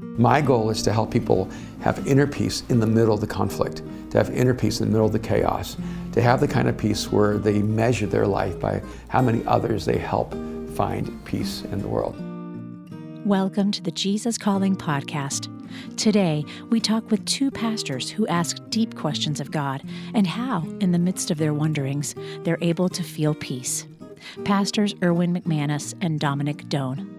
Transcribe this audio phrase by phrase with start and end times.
[0.00, 1.50] My goal is to help people
[1.80, 4.92] have inner peace in the middle of the conflict, to have inner peace in the
[4.92, 5.76] middle of the chaos,
[6.12, 9.84] to have the kind of peace where they measure their life by how many others
[9.84, 10.34] they help
[10.76, 12.14] find peace in the world.
[13.26, 15.52] Welcome to the Jesus Calling podcast.
[15.96, 19.82] Today, we talk with two pastors who ask deep questions of God
[20.14, 23.84] and how, in the midst of their wonderings, they're able to feel peace.
[24.44, 27.17] Pastors Erwin McManus and Dominic Done.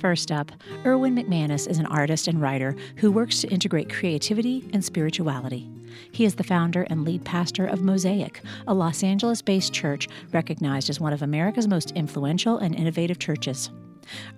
[0.00, 0.50] First up,
[0.86, 5.68] Erwin McManus is an artist and writer who works to integrate creativity and spirituality.
[6.10, 10.88] He is the founder and lead pastor of Mosaic, a Los Angeles based church recognized
[10.88, 13.70] as one of America's most influential and innovative churches.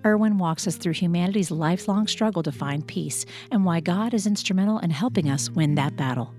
[0.05, 4.79] Erwin walks us through humanity's lifelong struggle to find peace and why God is instrumental
[4.79, 6.33] in helping us win that battle.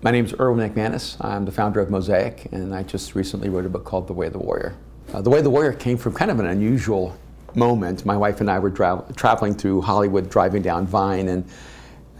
[0.00, 1.16] My name is Erwin McManus.
[1.24, 4.28] I'm the founder of Mosaic, and I just recently wrote a book called The Way
[4.28, 4.76] of the Warrior.
[5.12, 7.18] Uh, the Way of the Warrior came from kind of an unusual
[7.54, 8.04] moment.
[8.04, 11.44] My wife and I were tra- traveling through Hollywood, driving down Vine, and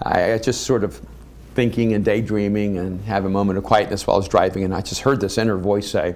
[0.03, 1.01] I just sort of
[1.55, 4.81] thinking and daydreaming and have a moment of quietness while I was driving, and I
[4.81, 6.15] just heard this inner voice say,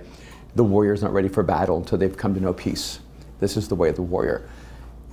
[0.54, 3.00] "The warrior's not ready for battle until they've come to know peace.
[3.40, 4.48] This is the way of the warrior."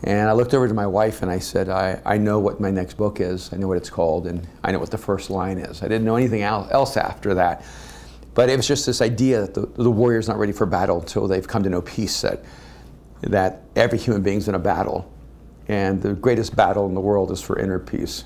[0.03, 2.71] And I looked over to my wife and I said, I, I know what my
[2.71, 3.52] next book is.
[3.52, 5.83] I know what it's called, and I know what the first line is.
[5.83, 7.65] I didn't know anything else after that.
[8.33, 11.27] But it was just this idea that the, the warrior's not ready for battle until
[11.27, 12.41] they've come to know peace, that
[13.21, 15.11] that every human being's in a battle,
[15.67, 18.23] and the greatest battle in the world is for inner peace.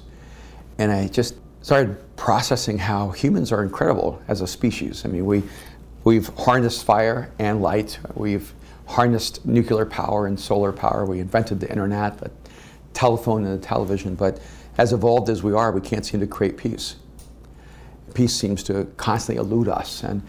[0.77, 5.05] And I just started processing how humans are incredible as a species.
[5.05, 5.43] I mean, we,
[6.03, 8.53] we've harnessed fire and light, we've
[8.85, 12.31] harnessed nuclear power and solar power, we invented the internet, the
[12.93, 14.39] telephone, and the television, but
[14.77, 16.95] as evolved as we are, we can't seem to create peace.
[18.13, 20.03] Peace seems to constantly elude us.
[20.03, 20.21] And,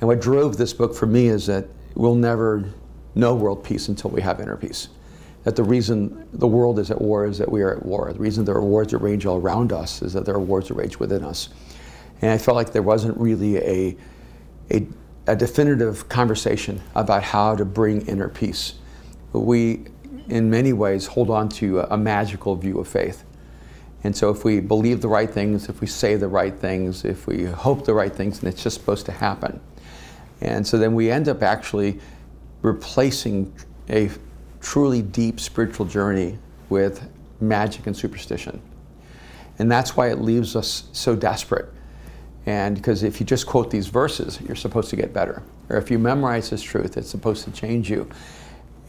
[0.00, 2.64] and what drove this book for me is that we'll never
[3.14, 4.88] no world peace until we have inner peace.
[5.44, 8.12] That the reason the world is at war is that we are at war.
[8.12, 10.68] The reason there are wars that rage all around us is that there are wars
[10.68, 11.48] that rage within us.
[12.20, 13.96] And I felt like there wasn't really a,
[14.70, 14.86] a,
[15.26, 18.74] a definitive conversation about how to bring inner peace.
[19.32, 19.84] We,
[20.28, 23.24] in many ways, hold on to a, a magical view of faith.
[24.04, 27.26] And so, if we believe the right things, if we say the right things, if
[27.26, 29.60] we hope the right things, and it's just supposed to happen.
[30.40, 32.00] And so then we end up actually
[32.62, 33.52] replacing
[33.90, 34.10] a
[34.60, 36.38] truly deep spiritual journey
[36.68, 37.08] with
[37.40, 38.60] magic and superstition.
[39.58, 41.68] And that's why it leaves us so desperate.
[42.46, 45.42] And because if you just quote these verses, you're supposed to get better.
[45.68, 48.08] Or if you memorize this truth, it's supposed to change you.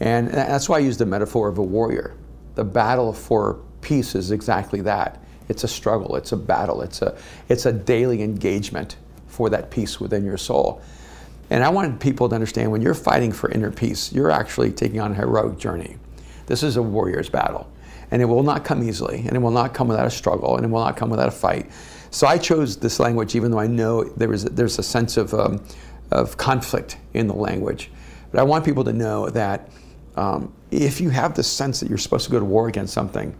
[0.00, 2.16] And that's why I use the metaphor of a warrior.
[2.54, 5.22] The battle for peace is exactly that.
[5.48, 10.00] It's a struggle, it's a battle, it's a, it's a daily engagement for that peace
[10.00, 10.80] within your soul.
[11.50, 15.00] And I wanted people to understand when you're fighting for inner peace, you're actually taking
[15.00, 15.96] on a heroic journey.
[16.46, 17.70] This is a warrior's battle.
[18.12, 20.64] And it will not come easily, and it will not come without a struggle, and
[20.64, 21.70] it will not come without a fight.
[22.10, 25.32] So I chose this language, even though I know there is there's a sense of,
[25.32, 25.64] um,
[26.10, 27.90] of conflict in the language.
[28.32, 29.70] But I want people to know that
[30.16, 33.36] um, if you have the sense that you're supposed to go to war against something,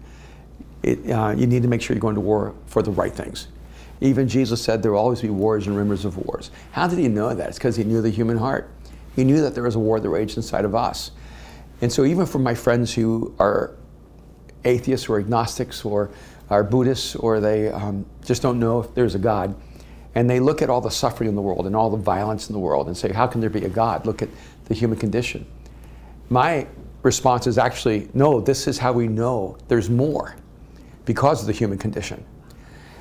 [0.82, 3.48] it, uh, you need to make sure you're going to war for the right things.
[4.00, 6.50] Even Jesus said there will always be wars and rumors of wars.
[6.72, 7.48] How did he know that?
[7.48, 8.70] It's because he knew the human heart.
[9.14, 11.10] He knew that there was a war that raged inside of us.
[11.82, 13.74] And so, even for my friends who are
[14.64, 16.10] atheists or agnostics or
[16.48, 19.54] are Buddhists or they um, just don't know if there's a God,
[20.14, 22.52] and they look at all the suffering in the world and all the violence in
[22.54, 24.06] the world and say, How can there be a God?
[24.06, 24.28] Look at
[24.64, 25.46] the human condition.
[26.30, 26.66] My
[27.02, 30.36] response is actually, No, this is how we know there's more
[31.04, 32.24] because of the human condition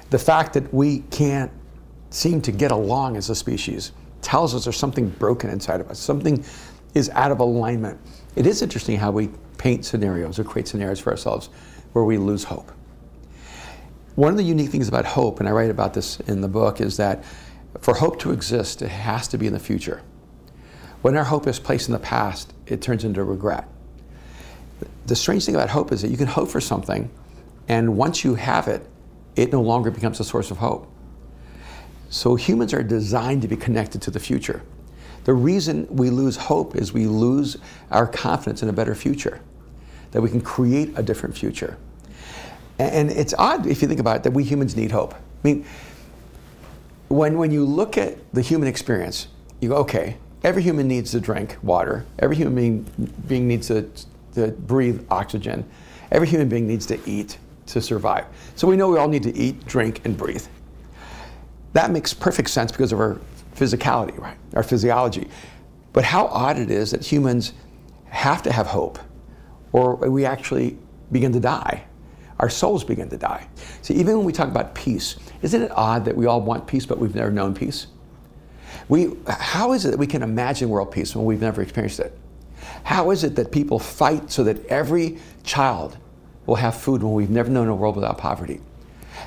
[0.10, 1.52] the fact that we can't
[2.10, 6.00] seem to get along as a species tells us there's something broken inside of us.
[6.00, 6.44] Something
[6.94, 8.00] is out of alignment.
[8.36, 11.50] It is interesting how we paint scenarios or create scenarios for ourselves
[11.94, 12.72] where we lose hope.
[14.16, 16.82] One of the unique things about hope, and I write about this in the book,
[16.82, 17.24] is that
[17.80, 20.02] for hope to exist, it has to be in the future.
[21.02, 23.68] When our hope is placed in the past, it turns into regret.
[25.06, 27.10] The strange thing about hope is that you can hope for something,
[27.68, 28.86] and once you have it,
[29.40, 30.92] it no longer becomes a source of hope.
[32.10, 34.62] So humans are designed to be connected to the future.
[35.24, 37.58] The reason we lose hope is we lose
[37.92, 39.42] our confidence in a better future,
[40.12, 41.78] that we can create a different future.
[42.80, 45.14] And it's odd if you think about it that we humans need hope.
[45.14, 45.66] I mean,
[47.10, 49.28] when, when you look at the human experience,
[49.62, 52.86] you go, okay, every human needs to drink water, every human
[53.28, 53.90] being, needs to,
[54.36, 55.70] to breathe oxygen,
[56.12, 57.38] every human being needs to eat,
[57.74, 58.26] to survive.
[58.56, 60.46] So we know we all need to eat, drink, and breathe.
[61.74, 63.20] That makes perfect sense because of our
[63.56, 64.38] physicality, right?
[64.56, 65.30] Our physiology.
[65.94, 67.54] But how odd it is that humans
[68.06, 69.00] have to have hope,
[69.72, 70.78] or we actually
[71.12, 71.84] begin to die,
[72.40, 73.48] our souls begin to die.
[73.82, 76.86] See, even when we talk about peace, isn't it odd that we all want peace,
[76.86, 77.88] but we've never known peace?
[78.88, 82.18] We, how is it that we can imagine world peace when we've never experienced it?
[82.84, 85.98] How is it that people fight so that every child
[86.50, 88.60] will have food when we've never known a world without poverty?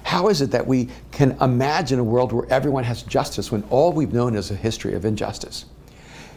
[0.02, 3.92] How is it that we can imagine a world where everyone has justice when all
[3.92, 5.66] we've known is a history of injustice?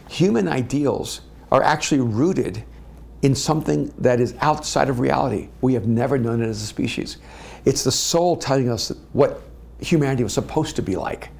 [0.08, 2.62] Human ideals are actually rooted
[3.22, 5.48] in something that is outside of reality.
[5.60, 7.16] We have never known it as a species.
[7.64, 9.42] It's the soul telling us what
[9.80, 11.30] humanity was supposed to be like,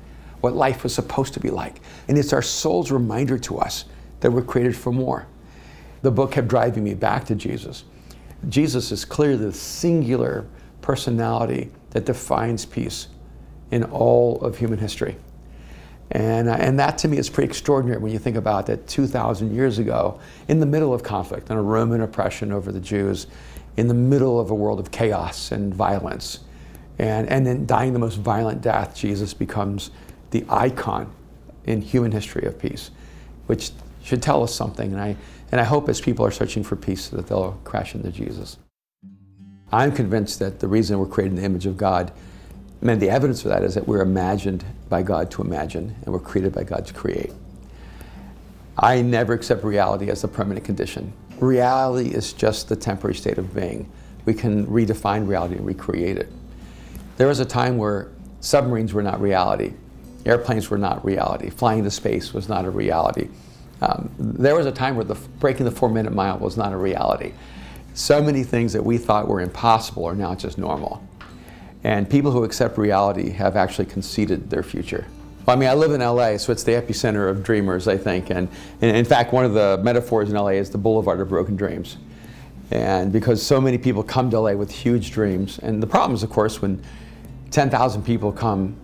[0.40, 1.80] what life was supposed to be like.
[2.08, 3.84] And it's our soul's reminder to us
[4.20, 5.26] that we're created for more.
[6.02, 7.84] The book kept driving me back to Jesus.
[8.48, 10.46] Jesus is clearly the singular
[10.80, 13.08] personality that defines peace
[13.70, 15.16] in all of human history.
[16.12, 19.54] And, uh, and that to me is pretty extraordinary when you think about that 2,000
[19.54, 23.26] years ago, in the middle of conflict and a Roman oppression over the Jews,
[23.76, 26.40] in the middle of a world of chaos and violence,
[26.98, 29.90] and, and then dying the most violent death, Jesus becomes
[30.30, 31.12] the icon
[31.64, 32.90] in human history of peace,
[33.46, 33.72] which
[34.02, 34.92] should tell us something.
[34.92, 35.16] And I,
[35.52, 38.58] and I hope as people are searching for peace that they'll crash into Jesus.
[39.72, 42.12] I'm convinced that the reason we're created in the image of God
[42.86, 46.20] mean, the evidence for that is that we're imagined by God to imagine, and we're
[46.20, 47.32] created by God to create.
[48.78, 51.12] I never accept reality as a permanent condition.
[51.40, 53.90] Reality is just the temporary state of being.
[54.24, 56.30] We can redefine reality and recreate it.
[57.16, 58.08] There was a time where
[58.40, 59.74] submarines were not reality,
[60.24, 63.28] airplanes were not reality, flying to space was not a reality.
[63.82, 66.76] Um, there was a time where the, breaking the four minute mile was not a
[66.76, 67.32] reality.
[67.94, 71.06] So many things that we thought were impossible are now just normal.
[71.84, 75.06] And people who accept reality have actually conceded their future.
[75.46, 78.30] Well, I mean, I live in LA, so it's the epicenter of dreamers, I think.
[78.30, 78.48] And,
[78.80, 81.98] and in fact, one of the metaphors in LA is the boulevard of broken dreams.
[82.72, 86.24] And because so many people come to LA with huge dreams, and the problem is,
[86.24, 86.82] of course, when
[87.52, 88.76] 10,000 people come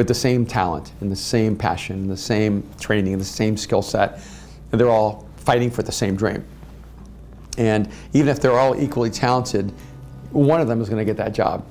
[0.00, 3.54] with the same talent and the same passion, and the same training, and the same
[3.54, 4.20] skill set,
[4.72, 6.42] and they're all fighting for the same dream.
[7.58, 9.72] And even if they're all equally talented,
[10.30, 11.66] one of them is going to get that job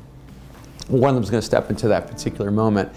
[0.90, 2.92] one of them is going to step into that particular moment.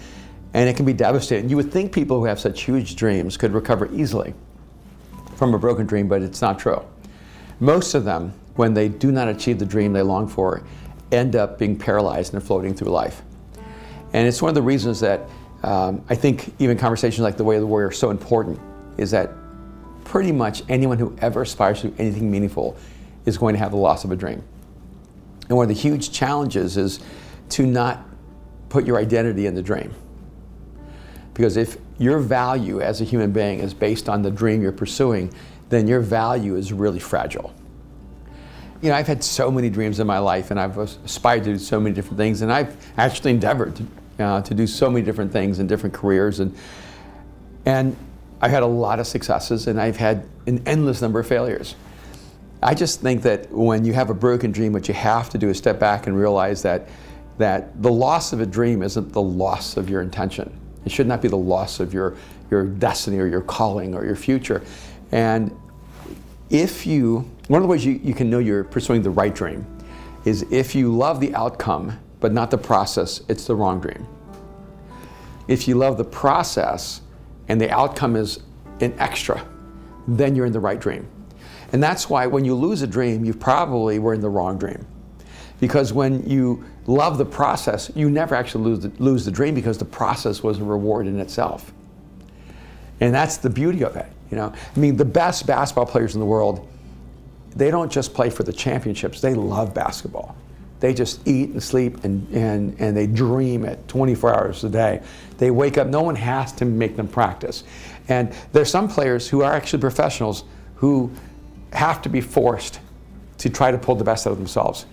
[0.53, 1.49] And it can be devastating.
[1.49, 4.33] You would think people who have such huge dreams could recover easily
[5.35, 6.83] from a broken dream, but it's not true.
[7.59, 10.63] Most of them, when they do not achieve the dream they long for,
[11.11, 13.23] end up being paralyzed and floating through life.
[14.13, 15.27] And it's one of the reasons that
[15.63, 18.59] um, I think even conversations like The Way of the Warrior are so important,
[18.97, 19.31] is that
[20.03, 22.77] pretty much anyone who ever aspires to anything meaningful
[23.25, 24.43] is going to have the loss of a dream.
[25.47, 26.99] And one of the huge challenges is
[27.49, 28.05] to not
[28.69, 29.93] put your identity in the dream.
[31.33, 35.33] Because if your value as a human being is based on the dream you're pursuing,
[35.69, 37.53] then your value is really fragile.
[38.81, 41.57] You know, I've had so many dreams in my life, and I've aspired to do
[41.57, 43.87] so many different things, and I've actually endeavored to,
[44.19, 46.55] uh, to do so many different things in different careers, and
[47.65, 47.95] and
[48.41, 51.75] I've had a lot of successes, and I've had an endless number of failures.
[52.61, 55.49] I just think that when you have a broken dream, what you have to do
[55.49, 56.87] is step back and realize that
[57.37, 60.51] that the loss of a dream isn't the loss of your intention.
[60.85, 62.15] It should not be the loss of your,
[62.51, 64.61] your destiny or your calling or your future.
[65.11, 65.55] And
[66.49, 69.65] if you, one of the ways you, you can know you're pursuing the right dream
[70.25, 74.07] is if you love the outcome but not the process, it's the wrong dream.
[75.49, 77.01] If you love the process
[77.49, 78.39] and the outcome is
[78.79, 79.45] an extra,
[80.07, 81.05] then you're in the right dream.
[81.73, 84.87] And that's why when you lose a dream, you probably were in the wrong dream.
[85.59, 89.77] Because when you love the process, you never actually lose the, lose the dream because
[89.77, 91.73] the process was a reward in itself.
[93.01, 94.07] And that's the beauty of it.
[94.31, 96.65] You know, I mean, the best basketball players in the world,
[97.53, 99.19] they don't just play for the championships.
[99.19, 100.37] They love basketball.
[100.83, 105.01] They just eat and sleep and, and, and they dream it 24 hours a day.
[105.37, 107.63] They wake up, no one has to make them practice.
[108.09, 110.43] And there's some players who are actually professionals
[110.75, 111.09] who
[111.71, 112.81] have to be forced
[113.37, 114.85] to try to pull the best out of themselves.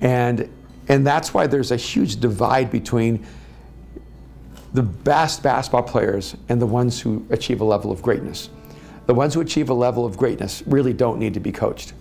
[0.00, 0.50] And,
[0.88, 3.24] and that's why there's a huge divide between
[4.72, 8.50] the best basketball players and the ones who achieve a level of greatness.
[9.06, 11.92] The ones who achieve a level of greatness really don't need to be coached.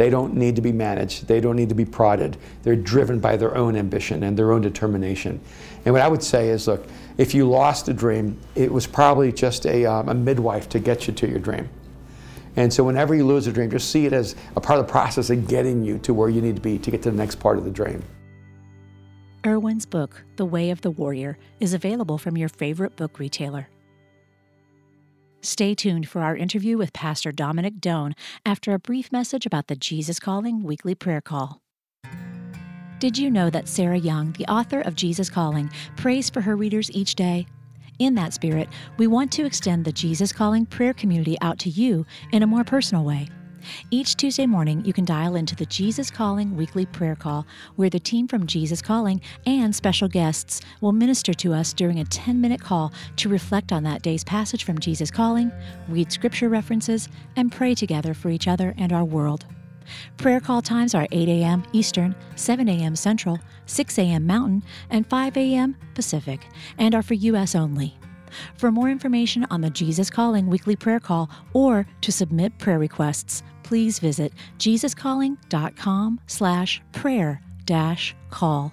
[0.00, 1.28] They don't need to be managed.
[1.28, 2.38] They don't need to be prodded.
[2.62, 5.42] They're driven by their own ambition and their own determination.
[5.84, 6.86] And what I would say is look,
[7.18, 11.06] if you lost a dream, it was probably just a, um, a midwife to get
[11.06, 11.68] you to your dream.
[12.56, 14.90] And so whenever you lose a dream, just see it as a part of the
[14.90, 17.34] process of getting you to where you need to be to get to the next
[17.34, 18.02] part of the dream.
[19.44, 23.68] Erwin's book, The Way of the Warrior, is available from your favorite book retailer.
[25.42, 29.76] Stay tuned for our interview with Pastor Dominic Done after a brief message about the
[29.76, 31.62] Jesus Calling weekly prayer call.
[32.98, 36.90] Did you know that Sarah Young, the author of Jesus Calling, prays for her readers
[36.92, 37.46] each day?
[37.98, 38.68] In that spirit,
[38.98, 42.64] we want to extend the Jesus Calling prayer community out to you in a more
[42.64, 43.26] personal way.
[43.90, 47.46] Each Tuesday morning, you can dial into the Jesus Calling weekly prayer call,
[47.76, 52.04] where the team from Jesus Calling and special guests will minister to us during a
[52.04, 55.52] 10 minute call to reflect on that day's passage from Jesus Calling,
[55.88, 59.46] read scripture references, and pray together for each other and our world.
[60.16, 61.62] Prayer call times are 8 a.m.
[61.72, 62.94] Eastern, 7 a.m.
[62.96, 64.26] Central, 6 a.m.
[64.26, 65.76] Mountain, and 5 a.m.
[65.94, 66.46] Pacific,
[66.78, 67.54] and are for U.S.
[67.54, 67.96] only.
[68.54, 73.42] For more information on the Jesus Calling weekly prayer call or to submit prayer requests,
[73.70, 78.72] please visit jesuscalling.com slash prayer dash call.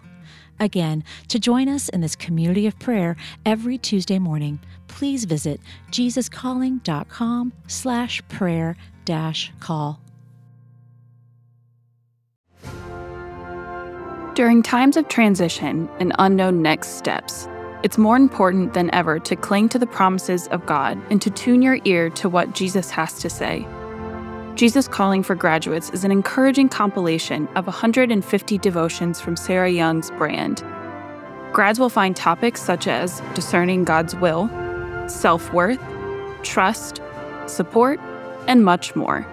[0.59, 5.61] Again, to join us in this community of prayer every Tuesday morning, please visit
[5.91, 8.75] jesuscalling.com slash prayer
[9.05, 10.01] dash call.
[14.33, 17.47] During times of transition and unknown next steps,
[17.83, 21.61] it's more important than ever to cling to the promises of God and to tune
[21.61, 23.67] your ear to what Jesus has to say.
[24.57, 30.63] Jesus Calling for Graduates is an encouraging compilation of 150 devotions from Sarah Young's brand.
[31.53, 34.49] Grads will find topics such as discerning God's will,
[35.07, 35.79] self worth,
[36.41, 37.03] trust,
[37.45, 37.99] support,
[38.47, 39.27] and much more.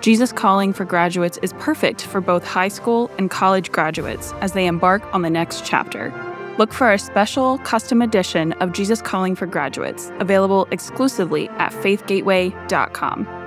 [0.00, 4.66] Jesus Calling for Graduates is perfect for both high school and college graduates as they
[4.66, 6.14] embark on the next chapter.
[6.56, 13.39] Look for our special custom edition of Jesus Calling for Graduates, available exclusively at faithgateway.com.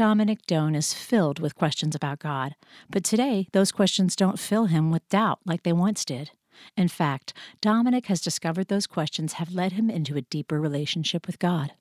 [0.00, 2.56] Dominic Done is filled with questions about God,
[2.88, 6.30] but today those questions don't fill him with doubt like they once did.
[6.74, 11.38] In fact, Dominic has discovered those questions have led him into a deeper relationship with
[11.38, 11.72] God.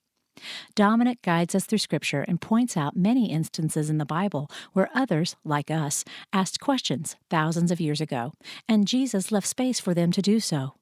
[0.76, 5.38] Dominic guides us through Scripture and points out many instances in the Bible where others,
[5.46, 8.34] like us, asked questions thousands of years ago,
[8.68, 10.74] and Jesus left space for them to do so.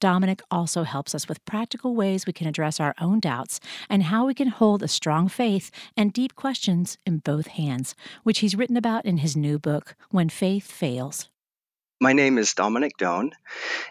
[0.00, 4.26] Dominic also helps us with practical ways we can address our own doubts and how
[4.26, 8.78] we can hold a strong faith and deep questions in both hands, which he's written
[8.78, 11.28] about in his new book, When Faith Fails.
[12.02, 13.32] My name is Dominic Done,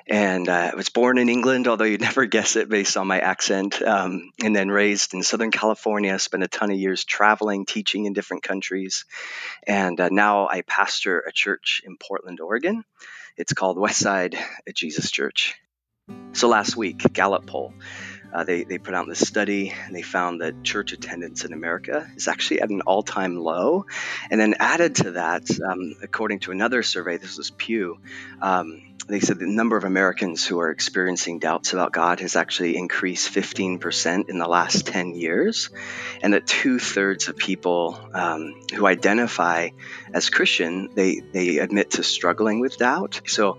[0.08, 3.20] and uh, I was born in England, although you'd never guess it based on my
[3.20, 6.18] accent, um, and then raised in Southern California.
[6.18, 9.06] Spent a ton of years traveling, teaching in different countries,
[9.68, 12.84] and uh, now I pastor a church in Portland, Oregon.
[13.38, 14.36] It's called Westside
[14.74, 15.56] Jesus Church.
[16.34, 17.74] So last week, Gallup poll
[18.34, 22.10] uh, they, they put out this study and they found that church attendance in America
[22.16, 23.86] is actually at an all time low.
[24.30, 27.98] And then added to that, um, according to another survey, this was Pew,
[28.42, 32.78] um, they said the number of Americans who are experiencing doubts about God has actually
[32.78, 35.72] increased 15% in the last 10 years,
[36.22, 39.70] and that two thirds of people um, who identify
[40.14, 43.22] as Christian they they admit to struggling with doubt.
[43.26, 43.58] So,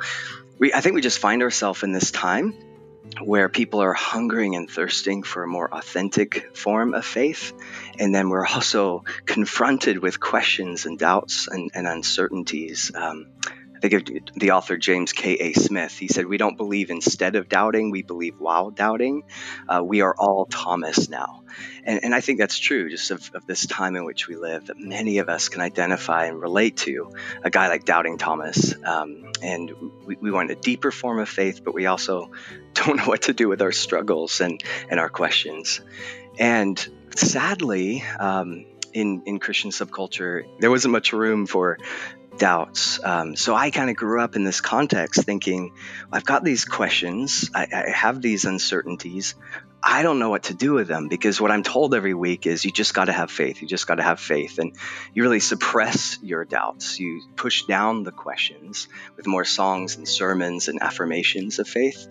[0.61, 2.55] we I think we just find ourselves in this time
[3.21, 7.53] where people are hungering and thirsting for a more authentic form of faith.
[7.99, 12.93] And then we're also confronted with questions and doubts and, and uncertainties.
[12.95, 13.27] Um,
[13.83, 15.55] I think the author James K.A.
[15.55, 15.97] Smith.
[15.97, 19.23] He said, We don't believe instead of doubting, we believe while doubting.
[19.69, 21.43] Uh, we are all Thomas now.
[21.85, 24.67] And, and I think that's true just of, of, this time in which we live,
[24.67, 28.75] that many of us can identify and relate to a guy like Doubting Thomas.
[28.85, 29.73] Um, and
[30.05, 32.31] we, we want a deeper form of faith, but we also
[32.75, 35.81] don't know what to do with our struggles and, and our questions.
[36.39, 41.79] And sadly, um, in, in Christian subculture, there wasn't much room for
[42.41, 42.99] doubts.
[43.05, 45.73] Um, so I kind of grew up in this context thinking,
[46.11, 49.37] I've got these questions, I, I have these uncertainties.
[49.83, 52.65] I don't know what to do with them because what I'm told every week is
[52.65, 53.63] you just got to have faith.
[53.63, 54.59] You just got to have faith.
[54.59, 54.77] And
[55.15, 57.01] you really suppress your doubts.
[57.01, 62.09] You push down the questions with more songs and sermons and affirmations of faith.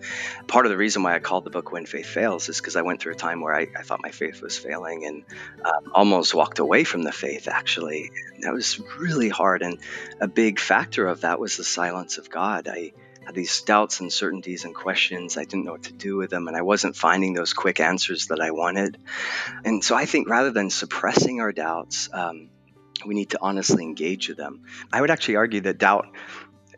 [0.48, 2.82] Part of the reason why I called the book When Faith Fails is because I
[2.82, 5.24] went through a time where I, I thought my faith was failing and
[5.64, 8.10] um, almost walked away from the faith, actually.
[8.34, 9.62] And that was really hard.
[9.62, 9.78] And
[10.20, 12.66] a big factor of that was the silence of God.
[12.66, 12.92] I
[13.26, 15.36] had these doubts, uncertainties, and questions.
[15.36, 18.26] I didn't know what to do with them, and I wasn't finding those quick answers
[18.28, 18.98] that I wanted.
[19.64, 22.50] And so I think rather than suppressing our doubts, um,
[23.06, 24.62] we need to honestly engage with them.
[24.92, 26.06] I would actually argue that doubt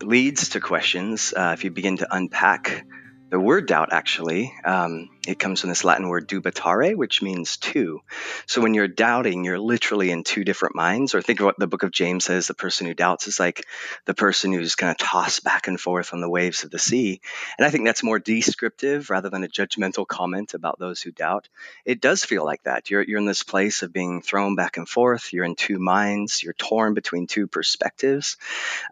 [0.01, 2.85] leads to questions uh, if you begin to unpack
[3.31, 4.53] the word doubt, actually.
[4.65, 8.01] Um, it comes from this Latin word dubitare, which means two.
[8.47, 11.15] So when you're doubting, you're literally in two different minds.
[11.15, 13.65] Or think of what the book of James says the person who doubts is like
[14.05, 17.21] the person who's kind of tossed back and forth on the waves of the sea.
[17.57, 21.49] And I think that's more descriptive rather than a judgmental comment about those who doubt.
[21.85, 22.91] It does feel like that.
[22.91, 25.33] You're, you're in this place of being thrown back and forth.
[25.33, 26.43] You're in two minds.
[26.43, 28.39] You're torn between two perspectives.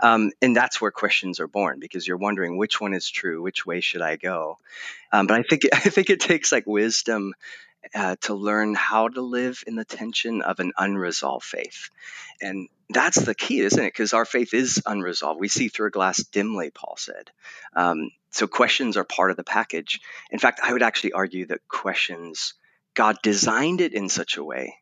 [0.01, 3.67] Um, and that's where questions are born because you're wondering which one is true, which
[3.67, 4.59] way should I go?
[5.13, 7.35] Um, but I think I think it takes like wisdom
[7.95, 11.91] uh, to learn how to live in the tension of an unresolved faith,
[12.41, 13.93] and that's the key, isn't it?
[13.93, 15.41] Because our faith is unresolved.
[15.41, 17.31] We see through a glass dimly, Paul said.
[17.75, 20.01] Um, so questions are part of the package.
[20.31, 22.55] In fact, I would actually argue that questions,
[22.95, 24.75] God designed it in such a way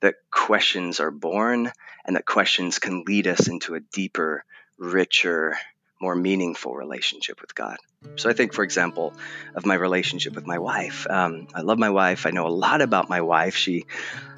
[0.00, 1.70] that questions are born
[2.04, 4.44] and that questions can lead us into a deeper,
[4.76, 5.56] richer,
[6.02, 7.76] more meaningful relationship with God.
[8.16, 9.14] So I think, for example,
[9.54, 11.06] of my relationship with my wife.
[11.08, 12.26] Um, I love my wife.
[12.26, 13.54] I know a lot about my wife.
[13.54, 13.86] She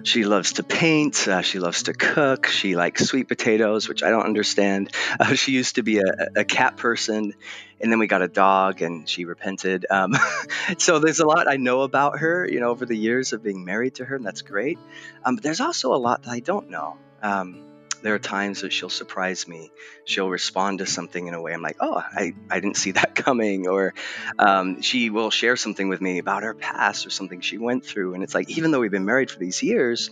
[0.02, 1.26] she loves to paint.
[1.26, 2.47] Uh, she loves to cook.
[2.47, 4.92] She likes sweet potatoes, which I don't understand.
[5.21, 7.35] Uh, she used to be a, a, cat person,
[7.80, 9.87] and then we got a dog, and she repented.
[9.88, 10.16] Um,
[10.78, 13.64] so there's a lot I know about her, you know, over the years of being
[13.64, 14.78] married to her, and that's great.
[15.25, 16.97] Um, but there's also a lot that I don't know.
[17.23, 17.62] Um,
[18.04, 19.73] there are times that she'll surprise me.
[20.04, 23.14] She'll respond to something in a way I'm like, oh, I, I didn't see that
[23.25, 23.66] coming.
[23.66, 23.94] Or
[24.38, 28.12] um, she will share something with me about her past or something she went through.
[28.12, 30.11] And it's like, even though we've been married for these years,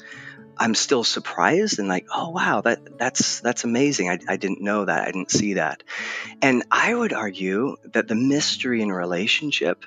[0.56, 4.08] I'm still surprised and like, oh wow, that that's that's amazing.
[4.08, 5.02] I, I didn't know that.
[5.02, 5.82] I didn't see that.
[6.40, 9.84] And I would argue that the mystery in a relationship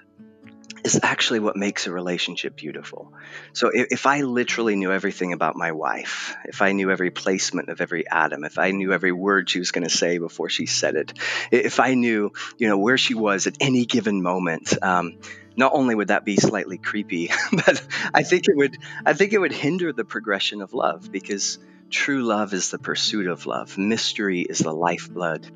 [0.85, 3.11] is actually what makes a relationship beautiful.
[3.53, 7.69] So if, if, I literally knew everything about my wife, if I knew every placement
[7.69, 10.67] of every atom, if I knew every word she was going to say before she
[10.67, 11.13] said it,
[11.51, 15.17] if I knew, you know, where she was at any given moment, um,
[15.57, 19.39] not only would that be slightly creepy, but I think it would, I think it
[19.39, 21.57] would hinder the progression of love because
[21.89, 23.77] true love is the pursuit of love.
[23.77, 25.47] Mystery is the lifeblood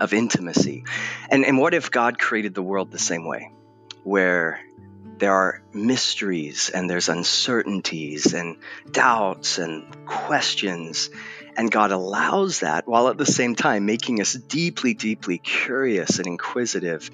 [0.00, 0.84] of intimacy.
[1.28, 3.50] And, and what if God created the world the same way?
[4.04, 4.60] Where
[5.20, 8.56] there are mysteries and there's uncertainties and
[8.90, 11.10] doubts and questions.
[11.56, 16.26] And God allows that while at the same time making us deeply, deeply curious and
[16.26, 17.10] inquisitive.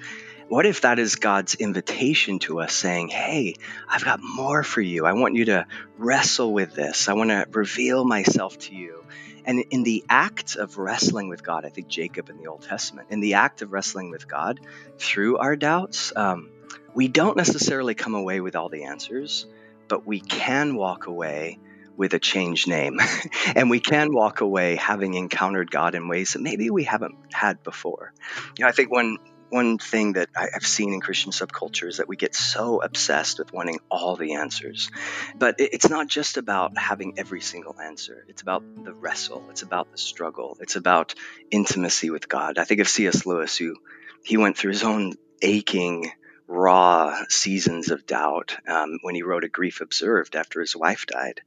[0.47, 3.55] What if that is God's invitation to us saying, Hey,
[3.89, 5.05] I've got more for you.
[5.05, 5.65] I want you to
[5.97, 7.09] wrestle with this.
[7.09, 9.03] I want to reveal myself to you.
[9.43, 13.09] And in the act of wrestling with God, I think Jacob in the Old Testament,
[13.11, 14.61] in the act of wrestling with God
[14.97, 16.49] through our doubts, um,
[16.93, 19.45] we don't necessarily come away with all the answers,
[19.87, 21.59] but we can walk away
[21.95, 22.99] with a changed name.
[23.55, 27.63] and we can walk away having encountered God in ways that maybe we haven't had
[27.63, 28.13] before.
[28.57, 29.17] You know, I think one
[29.49, 33.53] one thing that I've seen in Christian subculture is that we get so obsessed with
[33.53, 34.91] wanting all the answers.
[35.37, 38.25] But it's not just about having every single answer.
[38.27, 39.45] It's about the wrestle.
[39.49, 40.57] It's about the struggle.
[40.59, 41.15] It's about
[41.49, 42.57] intimacy with God.
[42.57, 43.25] I think of C.S.
[43.25, 43.75] Lewis, who
[44.23, 46.11] he went through his own aching
[46.47, 51.41] raw seasons of doubt um, when he wrote A Grief Observed after his wife died.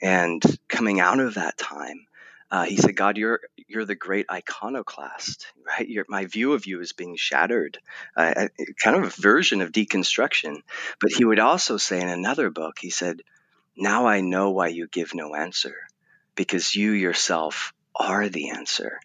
[0.00, 2.06] And coming out of that time,
[2.50, 5.88] uh, he said, God, you're you're the great iconoclast, right?
[5.88, 7.78] You're, my view of you is being shattered,
[8.16, 8.48] uh,
[8.82, 10.62] kind of a version of deconstruction.
[11.00, 13.22] But he would also say in another book, he said,
[13.76, 15.76] Now I know why you give no answer,
[16.34, 19.00] because you yourself are the answer.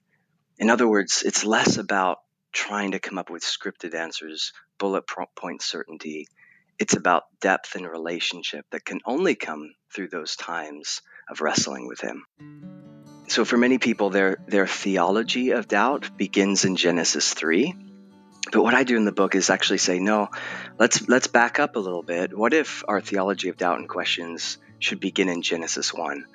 [0.58, 2.20] In other words, it's less about
[2.54, 5.04] trying to come up with scripted answers, bullet
[5.36, 6.28] point certainty.
[6.80, 12.00] It's about depth and relationship that can only come through those times of wrestling with
[12.00, 12.26] Him.
[13.28, 17.74] So, for many people, their, their theology of doubt begins in Genesis 3.
[18.52, 20.30] But what I do in the book is actually say, no,
[20.78, 22.38] let's let's back up a little bit.
[22.38, 26.26] What if our theology of doubt and questions should begin in Genesis 1?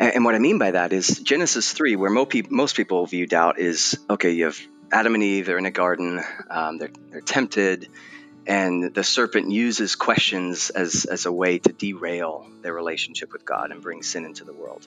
[0.00, 3.96] And, what I mean by that is Genesis 3, where most people view doubt is
[4.10, 4.60] okay, you have
[4.92, 7.88] Adam and Eve, they're in a garden, um, they're, they're tempted,
[8.46, 13.70] and the serpent uses questions as, as a way to derail their relationship with God
[13.70, 14.86] and bring sin into the world.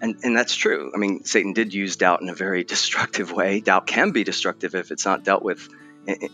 [0.00, 0.92] And, and that's true.
[0.94, 3.60] I mean, Satan did use doubt in a very destructive way.
[3.60, 5.68] Doubt can be destructive if it's not dealt with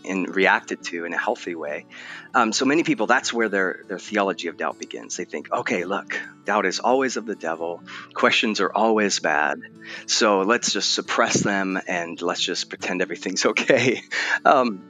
[0.05, 1.87] and reacted to in a healthy way.
[2.35, 5.17] Um, so many people, that's where their, their theology of doubt begins.
[5.17, 9.61] They think, okay, look, doubt is always of the devil, questions are always bad.
[10.07, 14.03] So let's just suppress them and let's just pretend everything's okay.
[14.45, 14.85] Um,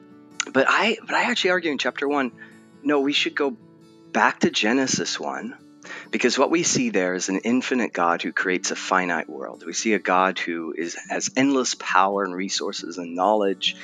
[0.53, 2.33] but I, but I actually argue in chapter one,
[2.83, 3.57] no, we should go
[4.13, 5.55] back to Genesis one
[6.11, 9.65] Because what we see there is an infinite God who creates a finite world.
[9.67, 13.77] We see a God who is has endless power and resources and knowledge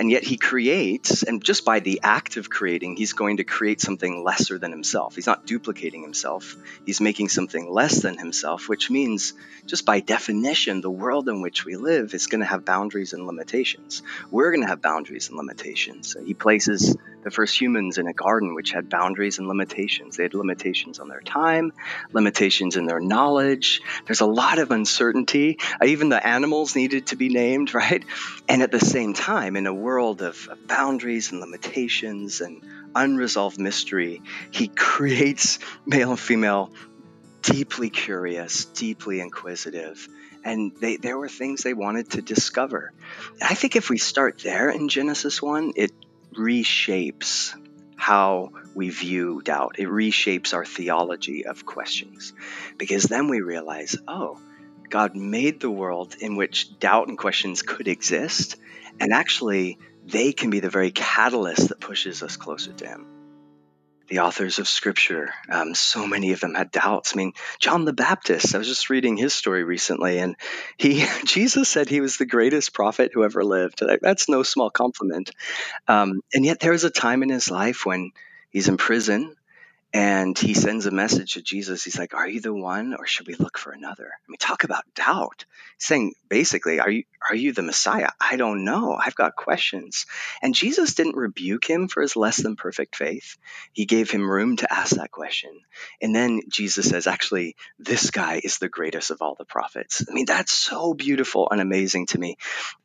[0.00, 3.82] and yet he creates, and just by the act of creating, he's going to create
[3.82, 5.14] something lesser than himself.
[5.14, 9.34] He's not duplicating himself, he's making something less than himself, which means,
[9.66, 13.26] just by definition, the world in which we live is going to have boundaries and
[13.26, 14.02] limitations.
[14.30, 16.16] We're going to have boundaries and limitations.
[16.24, 20.16] He places the first humans in a garden which had boundaries and limitations.
[20.16, 21.72] They had limitations on their time,
[22.10, 23.82] limitations in their knowledge.
[24.06, 25.58] There's a lot of uncertainty.
[25.84, 28.02] Even the animals needed to be named, right?
[28.48, 32.62] And at the same time, in a world of boundaries and limitations and
[32.94, 36.72] unresolved mystery, he creates male and female
[37.42, 40.08] deeply curious, deeply inquisitive,
[40.44, 42.92] and they, there were things they wanted to discover.
[43.42, 45.92] I think if we start there in Genesis 1, it
[46.34, 47.54] reshapes
[47.96, 49.76] how we view doubt.
[49.78, 52.32] It reshapes our theology of questions.
[52.78, 54.38] Because then we realize, oh,
[54.88, 58.56] God made the world in which doubt and questions could exist,
[59.00, 63.06] and actually, they can be the very catalyst that pushes us closer to Him
[64.10, 65.32] the authors of scripture.
[65.48, 67.12] Um, so many of them had doubts.
[67.14, 70.34] I mean, John the Baptist, I was just reading his story recently, and
[70.76, 73.82] he, Jesus said he was the greatest prophet who ever lived.
[74.02, 75.30] That's no small compliment.
[75.86, 78.10] Um, and yet there was a time in his life when
[78.50, 79.36] he's in prison
[79.92, 81.82] and he sends a message to Jesus.
[81.82, 84.06] He's like, Are you the one, or should we look for another?
[84.06, 85.44] I mean, talk about doubt.
[85.78, 88.10] He's saying basically, Are you are you the Messiah?
[88.20, 88.94] I don't know.
[88.94, 90.06] I've got questions.
[90.42, 93.36] And Jesus didn't rebuke him for his less than perfect faith.
[93.72, 95.50] He gave him room to ask that question.
[96.00, 100.04] And then Jesus says, Actually, this guy is the greatest of all the prophets.
[100.08, 102.36] I mean, that's so beautiful and amazing to me.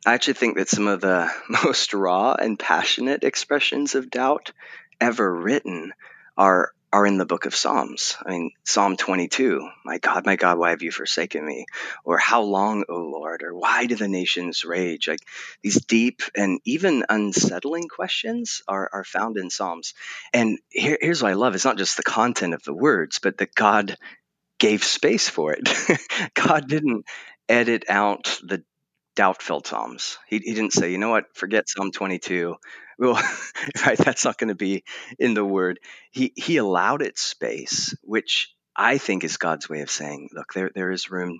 [0.08, 1.32] I actually think that some of the
[1.64, 4.54] most raw and passionate expressions of doubt
[5.00, 5.94] ever written
[6.38, 8.16] are are in the book of Psalms.
[8.26, 11.66] I mean, Psalm 22, my God, my God, why have you forsaken me?
[12.06, 13.44] Or how long, O Lord?
[13.44, 15.10] Or why do the nations rage?
[15.10, 15.20] Like
[15.62, 19.94] these deep and even unsettling questions are, are found in Psalms.
[20.34, 23.40] And here, here's what I love it's not just the content of the words, but
[23.40, 23.98] that God
[24.60, 25.70] gave space for it.
[26.34, 27.06] God didn't
[27.50, 28.64] edit out the
[29.18, 30.18] doubt filled Psalms.
[30.28, 32.56] He, he didn't say, you know what, forget Psalm 22
[32.98, 33.22] well,
[33.86, 34.84] right, that's not going to be
[35.20, 35.80] in the word.
[36.12, 40.72] He he allowed it space, which I think is God's way of saying, look, there
[40.74, 41.40] there is room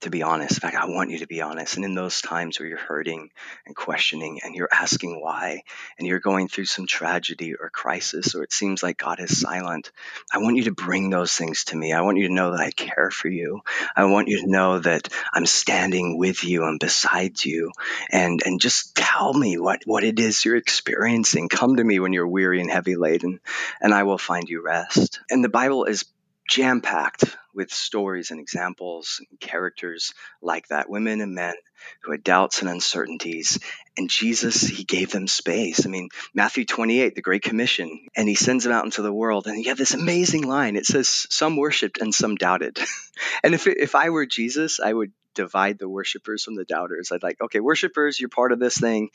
[0.00, 0.52] to be honest.
[0.52, 1.76] In fact, I want you to be honest.
[1.76, 3.30] And in those times where you're hurting
[3.66, 5.62] and questioning and you're asking why
[5.98, 9.90] and you're going through some tragedy or crisis or it seems like God is silent,
[10.32, 11.92] I want you to bring those things to me.
[11.92, 13.60] I want you to know that I care for you.
[13.96, 17.72] I want you to know that I'm standing with you and beside you
[18.10, 21.48] and and just tell me what what it is you're experiencing.
[21.48, 23.40] Come to me when you're weary and heavy laden
[23.80, 25.20] and I will find you rest.
[25.28, 26.04] And the Bible is
[26.48, 31.54] jam packed with stories and examples and characters like that women and men
[32.02, 33.58] who had doubts and uncertainties.
[33.96, 35.84] And Jesus, he gave them space.
[35.84, 39.48] I mean, Matthew 28, the Great Commission, and he sends them out into the world.
[39.48, 40.76] And you have this amazing line.
[40.76, 42.78] It says, Some worshiped and some doubted.
[43.42, 45.10] and if, if I were Jesus, I would
[45.42, 47.10] divide the worshipers from the doubters.
[47.10, 49.10] I'd like, okay, worshipers, you're part of this thing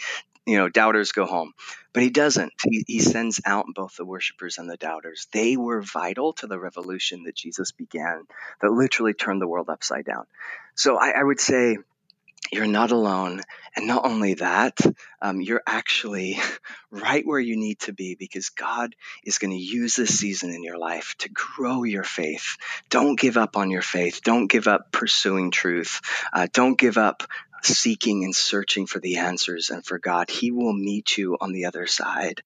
[0.45, 1.53] you know, doubters go home.
[1.93, 2.53] But he doesn't.
[2.63, 5.27] He, he sends out both the worshipers and the doubters.
[5.31, 8.23] They were vital to the revolution that Jesus began,
[8.61, 10.25] that literally turned the world upside down.
[10.75, 11.77] So I, I would say
[12.51, 13.41] you're not alone.
[13.83, 14.79] And not only that,
[15.21, 16.39] um, you're actually
[16.89, 20.63] right where you need to be because God is going to use this season in
[20.63, 22.55] your life to grow your faith.
[22.89, 24.21] Don't give up on your faith.
[24.23, 25.99] Don't give up pursuing truth.
[26.31, 27.23] Uh, don't give up
[27.61, 31.65] seeking and searching for the answers and for God, He will meet you on the
[31.65, 32.41] other side.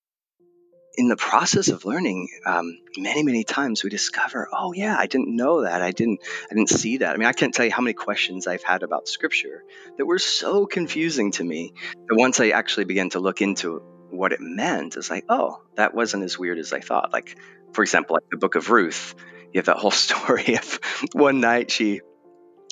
[0.97, 5.36] In the process of learning, um, many many times we discover, oh yeah, I didn't
[5.36, 5.81] know that.
[5.81, 7.13] I didn't I didn't see that.
[7.13, 9.63] I mean, I can't tell you how many questions I've had about Scripture
[9.97, 14.33] that were so confusing to me that once I actually began to look into what
[14.33, 17.13] it meant, it's like, oh, that wasn't as weird as I thought.
[17.13, 17.38] Like,
[17.73, 19.13] for example, like the Book of Ruth,
[19.53, 20.79] you have that whole story of
[21.13, 22.01] one night she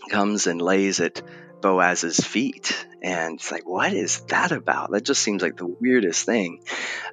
[0.10, 1.22] comes and lays at
[1.66, 2.86] Boaz's feet.
[3.02, 4.92] And it's like, what is that about?
[4.92, 6.60] That just seems like the weirdest thing.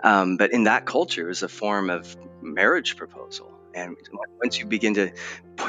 [0.04, 3.50] Um, but in that culture, it was a form of marriage proposal.
[3.74, 3.96] And
[4.42, 5.12] once you begin to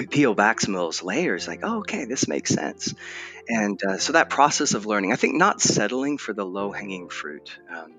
[0.10, 2.94] peel back some of those layers, like, oh, okay, this makes sense.
[3.48, 7.08] And uh, so that process of learning, I think not settling for the low hanging
[7.08, 7.94] fruit, um,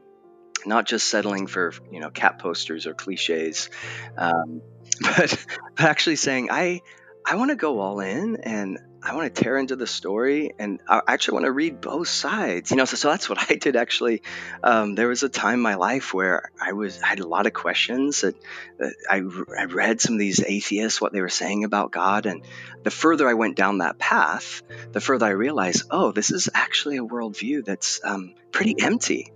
[0.66, 3.70] not just settling for, you know, cat posters or cliches,
[4.18, 4.60] um,
[5.00, 6.82] but, but actually saying, I,
[7.26, 10.80] I want to go all in and I want to tear into the story and
[10.88, 12.70] I actually want to read both sides.
[12.70, 14.22] You know, so, so that's what I did actually.
[14.62, 17.46] Um, there was a time in my life where I was I had a lot
[17.46, 18.34] of questions that,
[18.78, 22.42] that I, I read some of these atheists what they were saying about God, and
[22.82, 24.62] the further I went down that path,
[24.92, 29.32] the further I realized, oh, this is actually a worldview that's um, pretty empty.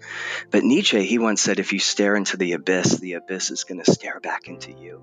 [0.50, 3.82] But Nietzsche, he once said, if you stare into the abyss, the abyss is going
[3.82, 5.02] to stare back into you.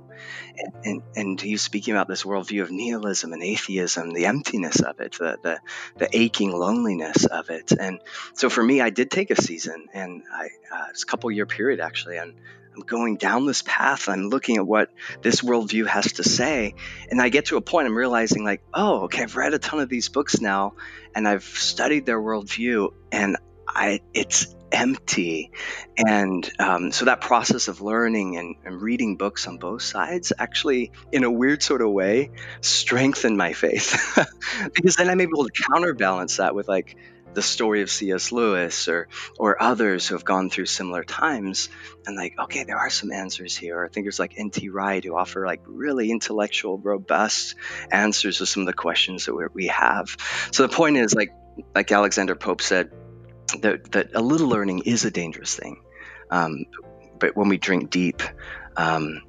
[0.57, 5.01] And, and, and he's speaking about this worldview of nihilism and atheism, the emptiness of
[5.01, 5.59] it, the, the,
[5.97, 7.73] the aching loneliness of it.
[7.77, 7.99] And
[8.33, 11.45] so for me, I did take a season, and I, uh, it's a couple year
[11.45, 12.33] period actually, and
[12.73, 14.07] I'm going down this path.
[14.07, 16.75] I'm looking at what this worldview has to say.
[17.09, 19.79] And I get to a point, I'm realizing, like, oh, okay, I've read a ton
[19.79, 20.73] of these books now
[21.13, 23.37] and I've studied their worldview and
[23.75, 25.51] I, it's empty.
[25.97, 30.91] And um, so that process of learning and, and, reading books on both sides actually,
[31.11, 34.19] in a weird sort of way, strengthened my faith.
[34.73, 36.97] because then I'm able to counterbalance that with like,
[37.35, 38.31] the story of C.S.
[38.31, 41.69] Lewis or or others who have gone through similar times
[42.07, 44.69] and like okay there are some answers here I think there's like N.T.
[44.69, 47.55] Wright who offer like really intellectual robust
[47.91, 50.15] answers to some of the questions that we have
[50.51, 51.33] so the point is like
[51.75, 52.89] like Alexander Pope said
[53.61, 55.81] that, that a little learning is a dangerous thing.
[56.31, 56.65] Um,
[57.19, 58.21] but when we drink deep
[58.77, 59.21] um,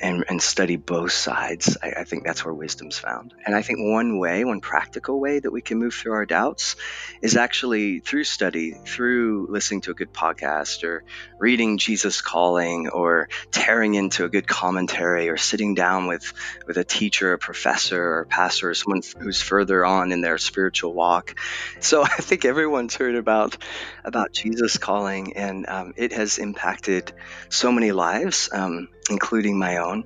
[0.00, 1.76] and, and study both sides.
[1.82, 3.34] I, I, think that's where wisdom's found.
[3.44, 6.76] And I think one way, one practical way that we can move through our doubts
[7.22, 11.04] is actually through study, through listening to a good podcast or
[11.38, 16.32] reading Jesus Calling or tearing into a good commentary or sitting down with,
[16.66, 20.38] with a teacher, a professor, or a pastor, or someone who's further on in their
[20.38, 21.34] spiritual walk.
[21.80, 23.56] So I think everyone's heard about,
[24.04, 27.12] about Jesus Calling, and um, it has impacted
[27.48, 28.48] so many lives.
[28.52, 30.04] Um, including my own.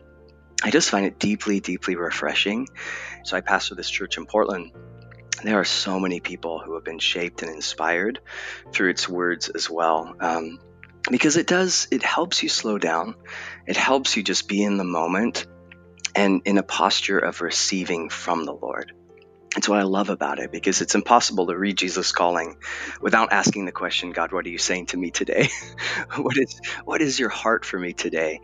[0.62, 2.68] I just find it deeply, deeply refreshing.
[3.24, 4.72] So I pastor this church in Portland.
[5.42, 8.20] There are so many people who have been shaped and inspired
[8.72, 10.14] through its words as well.
[10.20, 10.58] Um,
[11.10, 13.14] because it does, it helps you slow down.
[13.66, 15.46] It helps you just be in the moment
[16.14, 18.92] and in a posture of receiving from the Lord.
[19.56, 22.56] It's what I love about it because it's impossible to read Jesus calling
[23.00, 25.48] without asking the question, God, what are you saying to me today?
[26.16, 28.40] what is what is your heart for me today?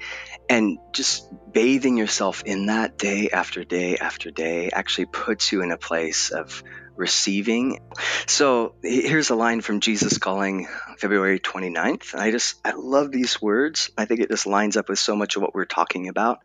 [0.48, 5.72] And just bathing yourself in that day after day after day actually puts you in
[5.72, 6.62] a place of
[6.96, 7.80] receiving.
[8.26, 10.68] So here's a line from Jesus calling
[10.98, 12.14] February 29th.
[12.14, 13.90] I just I love these words.
[13.98, 16.38] I think it just lines up with so much of what we're talking about.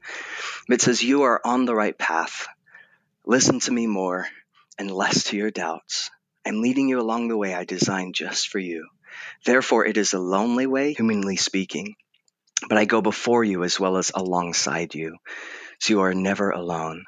[0.69, 2.47] It says you are on the right path.
[3.28, 4.28] Listen to me more
[4.77, 6.09] and less to your doubts.
[6.45, 8.88] I'm leading you along the way I designed just for you.
[9.45, 11.95] Therefore, it is a lonely way, humanly speaking,
[12.67, 15.17] but I go before you as well as alongside you,
[15.79, 17.05] so you are never alone.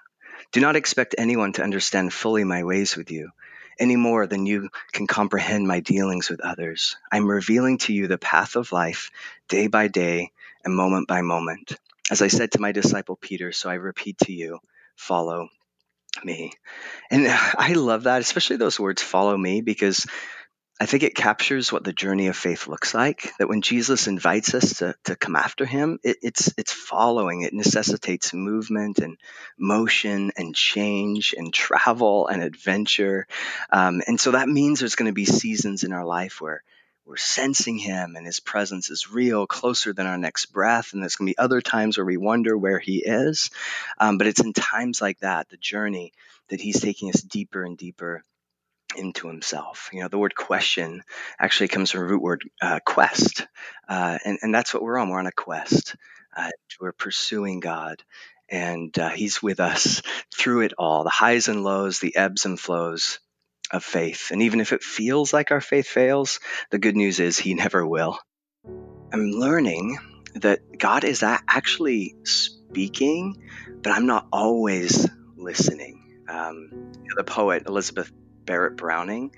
[0.51, 3.31] Do not expect anyone to understand fully my ways with you,
[3.79, 6.95] any more than you can comprehend my dealings with others.
[7.11, 9.11] I'm revealing to you the path of life
[9.49, 10.31] day by day
[10.63, 11.73] and moment by moment.
[12.09, 14.59] As I said to my disciple Peter, so I repeat to you
[14.95, 15.49] follow
[16.23, 16.51] me.
[17.09, 17.27] And
[17.57, 20.05] I love that, especially those words, follow me, because
[20.79, 23.31] I think it captures what the journey of faith looks like.
[23.39, 27.41] That when Jesus invites us to, to come after him, it, it's it's following.
[27.41, 29.17] It necessitates movement and
[29.57, 33.25] motion and change and travel and adventure.
[33.71, 36.63] Um, and so that means there's going to be seasons in our life where
[37.07, 40.91] we're sensing him and his presence is real, closer than our next breath.
[40.91, 43.49] And there's going to be other times where we wonder where he is.
[43.97, 46.11] Um, but it's in times like that, the journey,
[46.49, 48.23] that he's taking us deeper and deeper
[48.97, 49.89] into himself.
[49.93, 51.01] You know, the word question
[51.39, 53.47] actually comes from a root word uh, quest.
[53.87, 55.09] Uh, and, and that's what we're on.
[55.09, 55.95] We're on a quest.
[56.35, 56.49] Uh,
[56.81, 58.03] we're pursuing God.
[58.49, 60.01] And uh, he's with us
[60.33, 63.19] through it all the highs and lows, the ebbs and flows
[63.71, 64.31] of faith.
[64.31, 66.39] And even if it feels like our faith fails,
[66.71, 68.17] the good news is He never will.
[69.13, 69.97] I'm learning
[70.35, 73.35] that God is actually speaking,
[73.83, 76.03] but I'm not always listening.
[76.29, 76.69] Um,
[77.15, 78.11] the poet Elizabeth
[78.45, 79.31] Barrett Browning,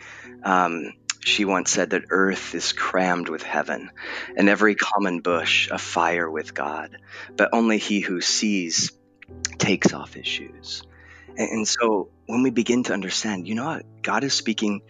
[0.43, 3.89] um, she once said that earth is crammed with heaven,
[4.35, 6.97] and every common bush afire with God,
[7.37, 8.91] but only he who sees
[9.57, 10.81] takes off his shoes.
[11.37, 14.81] And, and so when we begin to understand, you know what, God is speaking,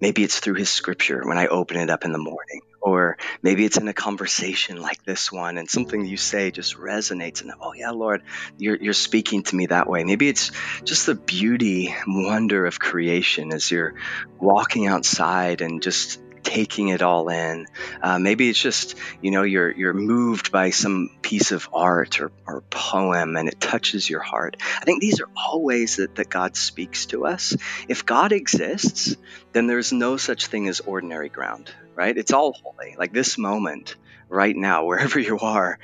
[0.00, 3.66] maybe it's through his scripture when I open it up in the morning, or maybe
[3.66, 7.74] it's in a conversation like this one and something you say just resonates and oh
[7.74, 8.22] yeah lord
[8.56, 10.04] you're, you're speaking to me that way.
[10.04, 13.94] Maybe it's just the beauty and wonder of creation as you're
[14.38, 17.66] walking outside and just taking it all in.
[18.02, 22.32] Uh, maybe it's just you know you're you're moved by some piece of art or,
[22.46, 24.56] or poem and it touches your heart.
[24.80, 27.56] I think these are all ways that, that God speaks to us.
[27.88, 29.16] If God exists,
[29.52, 32.16] then there's no such thing as ordinary ground, right?
[32.16, 32.96] It's all holy.
[32.98, 33.96] Like this moment
[34.28, 35.78] right now, wherever you are,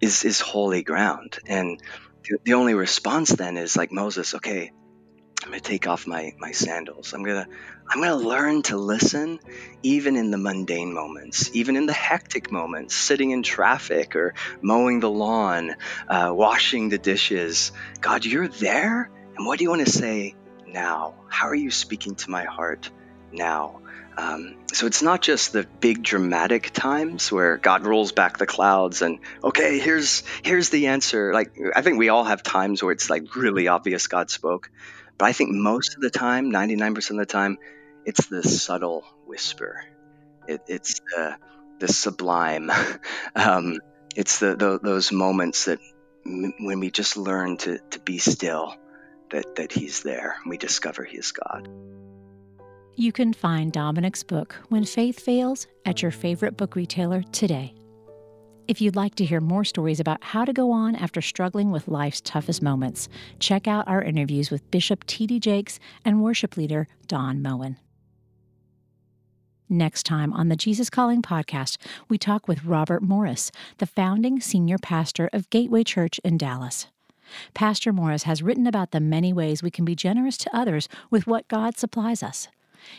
[0.00, 1.38] is is holy ground.
[1.46, 1.80] And
[2.24, 4.72] the, the only response then is like Moses, okay,
[5.42, 7.12] I'm gonna take off my my sandals.
[7.12, 7.46] I'm gonna
[7.88, 9.38] I'm gonna learn to listen,
[9.82, 15.00] even in the mundane moments, even in the hectic moments, sitting in traffic or mowing
[15.00, 15.74] the lawn,
[16.08, 17.72] uh, washing the dishes.
[18.00, 20.34] God, you're there, and what do you want to say
[20.66, 21.14] now?
[21.28, 22.90] How are you speaking to my heart
[23.30, 23.80] now?
[24.16, 29.02] Um, so it's not just the big dramatic times where God rolls back the clouds
[29.02, 31.34] and okay, here's here's the answer.
[31.34, 34.70] Like I think we all have times where it's like really obvious God spoke.
[35.18, 37.58] But I think most of the time, 99% of the time,
[38.04, 39.84] it's the subtle whisper.
[40.48, 41.36] It, it's the,
[41.80, 42.70] the sublime.
[43.34, 43.78] um,
[44.16, 45.78] it's the, the, those moments that
[46.26, 48.74] m- when we just learn to, to be still,
[49.30, 50.36] that, that He's there.
[50.42, 51.68] And we discover He is God.
[52.96, 57.74] You can find Dominic's book, When Faith Fails, at your favorite book retailer today.
[58.66, 61.86] If you'd like to hear more stories about how to go on after struggling with
[61.86, 65.38] life's toughest moments, check out our interviews with Bishop T.D.
[65.38, 67.76] Jakes and worship leader Don Moen.
[69.68, 71.76] Next time on the Jesus Calling podcast,
[72.08, 76.86] we talk with Robert Morris, the founding senior pastor of Gateway Church in Dallas.
[77.52, 81.26] Pastor Morris has written about the many ways we can be generous to others with
[81.26, 82.48] what God supplies us.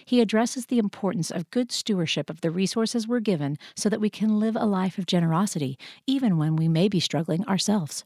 [0.05, 4.09] He addresses the importance of good stewardship of the resources we're given so that we
[4.09, 8.03] can live a life of generosity, even when we may be struggling ourselves.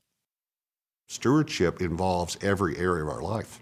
[1.07, 3.61] Stewardship involves every area of our life.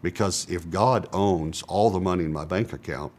[0.00, 3.12] Because if God owns all the money in my bank account,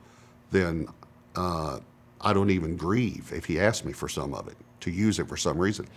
[0.52, 0.88] then
[1.36, 1.80] uh,
[2.22, 5.28] I don't even grieve if He asks me for some of it, to use it
[5.28, 5.88] for some reason.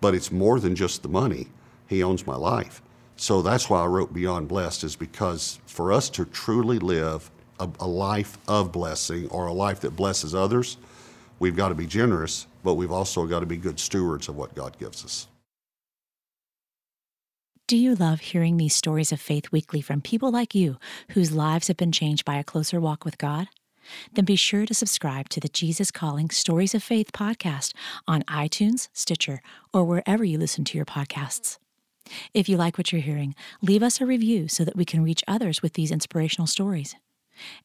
[0.00, 1.48] But it's more than just the money,
[1.88, 2.82] He owns my life.
[3.16, 7.68] So that's why I wrote Beyond Blessed, is because for us to truly live a,
[7.80, 10.76] a life of blessing or a life that blesses others,
[11.38, 14.54] we've got to be generous, but we've also got to be good stewards of what
[14.54, 15.28] God gives us.
[17.66, 20.78] Do you love hearing these stories of faith weekly from people like you
[21.10, 23.48] whose lives have been changed by a closer walk with God?
[24.12, 27.74] Then be sure to subscribe to the Jesus Calling Stories of Faith podcast
[28.06, 29.42] on iTunes, Stitcher,
[29.72, 31.58] or wherever you listen to your podcasts.
[32.32, 35.24] If you like what you're hearing, leave us a review so that we can reach
[35.28, 36.96] others with these inspirational stories.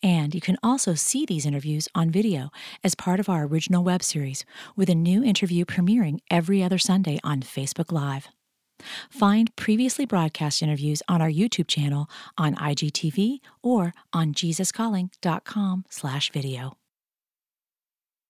[0.01, 2.49] And you can also see these interviews on video
[2.83, 7.19] as part of our original web series, with a new interview premiering every other Sunday
[7.23, 8.27] on Facebook Live.
[9.09, 16.77] Find previously broadcast interviews on our YouTube channel on IGTV or on jesuscalling.com/video.